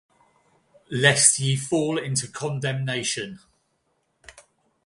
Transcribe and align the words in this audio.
Lest 0.89 1.37
ye 1.39 1.55
fall 1.55 1.99
into 1.99 2.27
condemnation. 2.27 3.37